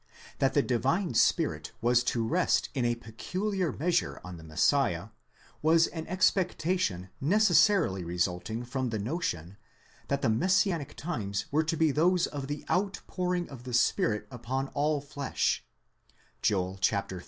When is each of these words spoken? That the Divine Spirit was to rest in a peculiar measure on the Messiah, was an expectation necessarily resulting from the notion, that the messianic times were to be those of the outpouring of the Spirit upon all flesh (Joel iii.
That 0.39 0.55
the 0.55 0.63
Divine 0.63 1.13
Spirit 1.13 1.73
was 1.79 2.03
to 2.05 2.27
rest 2.27 2.69
in 2.73 2.85
a 2.85 2.95
peculiar 2.95 3.71
measure 3.71 4.19
on 4.23 4.37
the 4.37 4.43
Messiah, 4.43 5.09
was 5.61 5.85
an 5.85 6.07
expectation 6.07 7.11
necessarily 7.21 8.03
resulting 8.03 8.63
from 8.65 8.89
the 8.89 8.97
notion, 8.97 9.57
that 10.07 10.23
the 10.23 10.27
messianic 10.29 10.95
times 10.95 11.45
were 11.51 11.63
to 11.65 11.77
be 11.77 11.91
those 11.91 12.25
of 12.25 12.47
the 12.47 12.65
outpouring 12.67 13.47
of 13.47 13.63
the 13.63 13.75
Spirit 13.75 14.25
upon 14.31 14.69
all 14.69 15.01
flesh 15.01 15.63
(Joel 16.41 16.79
iii. 16.91 17.19